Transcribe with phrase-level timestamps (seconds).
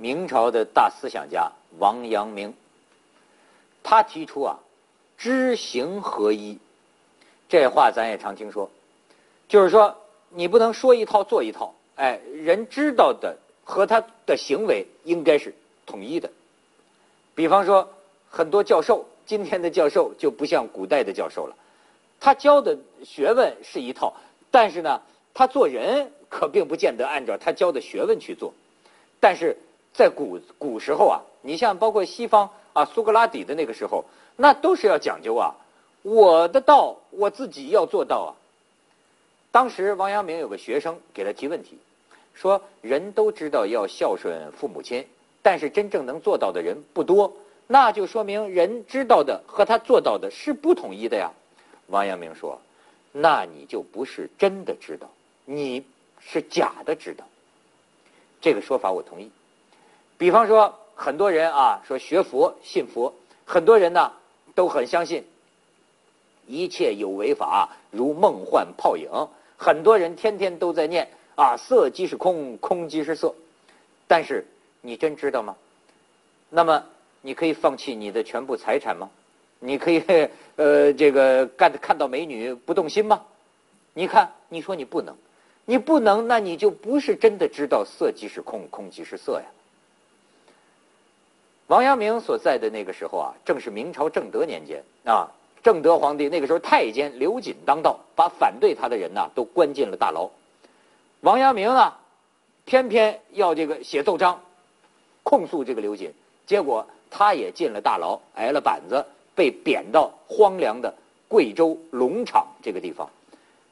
[0.00, 2.54] 明朝的大思想家王阳明，
[3.82, 4.60] 他提出啊，
[5.16, 6.58] 知行合一，
[7.48, 8.70] 这话咱也常听说，
[9.48, 9.96] 就是说
[10.30, 15.52] 你不能说一套做一套，哎，人知道的和他的行为应该是
[15.84, 16.30] 统一的。
[17.34, 17.90] 比方说，
[18.30, 21.56] 很多教授，今天的教授就不像古代的教授了，
[22.20, 24.14] 他教的学问是一套，
[24.52, 25.02] 但是呢，
[25.34, 28.54] 他做人可并不见得按照他教的学问去做，
[29.18, 29.56] 但是。
[29.92, 34.04] 在古古时候啊，你像包括西方啊，苏格拉底的那个时候，
[34.36, 35.54] 那都是要讲究啊，
[36.02, 38.30] 我的道我自己要做到啊。
[39.50, 41.78] 当时王阳明有个学生给他提问题，
[42.34, 45.04] 说人都知道要孝顺父母亲，
[45.42, 47.32] 但是真正能做到的人不多，
[47.66, 51.32] 那就说明人知道的和他做到的是不统一的呀。
[51.88, 52.60] 王阳明说，
[53.10, 55.08] 那你就不是真的知道，
[55.46, 55.82] 你
[56.20, 57.24] 是假的知道。
[58.40, 59.30] 这个说法我同意。
[60.18, 63.14] 比方说，很多人啊说学佛信佛，
[63.46, 64.12] 很多人呢
[64.54, 65.24] 都很相信
[66.46, 69.08] 一切有为法如梦幻泡影，
[69.56, 73.32] 很多人天天都在念啊色即是空，空即是色。
[74.08, 74.44] 但是
[74.80, 75.54] 你真知道吗？
[76.50, 76.82] 那么
[77.20, 79.08] 你可以放弃你的全部财产吗？
[79.60, 80.02] 你可以
[80.56, 83.24] 呃这个干看到美女不动心吗？
[83.94, 85.14] 你看，你说你不能，
[85.64, 89.46] 你不能，那你就不是真的知道色即是空，空即是色呀。
[91.68, 95.30] 王阳明所在的那个时候啊，正是明朝正德年间啊。
[95.62, 100.30] 正德皇帝那个时候，太监刘瑾当道，把反对他的人呐都关进了大牢。
[101.20, 101.98] 王阳明啊，
[102.64, 104.40] 偏偏要这个写奏章
[105.22, 106.10] 控诉这个刘瑾，
[106.46, 110.94] 结果他也进了大牢，挨了板子，被贬到荒凉的
[111.26, 113.10] 贵州龙场这个地方。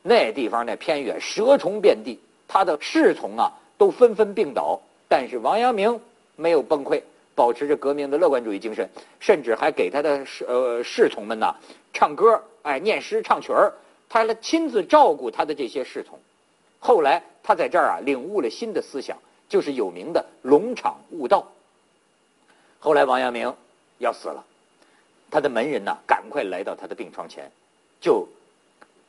[0.03, 5.99] 那地方那偏远，蛇虫遍地，他的侍从啊都纷纷病倒，但是王阳明
[6.35, 7.01] 没有崩溃。
[7.37, 8.89] 保持着革命的乐观主义精神，
[9.21, 11.55] 甚至还给他的侍呃侍从们呐
[11.93, 13.73] 唱歌，哎，念诗唱曲儿，
[14.09, 16.19] 他来亲自照顾他的这些侍从。
[16.81, 21.47] 后来他在这儿啊领悟了新的思想，就是有名的龙场悟道。
[22.79, 23.55] 后来王阳明
[23.99, 24.43] 要死了，
[25.31, 27.51] 他的门人呐赶快来到他的病床前，
[28.01, 28.27] 就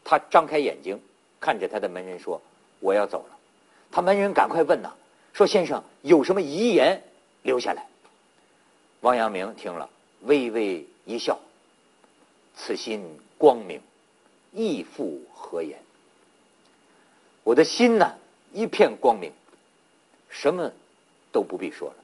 [0.04, 1.00] 他张开眼睛
[1.40, 2.42] 看着他的门人说
[2.82, 3.38] ：“我要走了。”
[3.90, 4.92] 他门人赶快问呐，
[5.32, 7.02] 说：“先生有什么遗言
[7.44, 7.86] 留下来？”
[9.07, 9.90] 王阳明听了，
[10.23, 11.40] 微微一笑
[12.57, 13.01] ：“此心
[13.38, 13.79] 光明，
[14.51, 15.79] 亦复何言？
[17.45, 18.16] 我的心呢，
[18.51, 19.31] 一片光明，
[20.28, 20.73] 什么
[21.31, 21.95] 都不必说了。”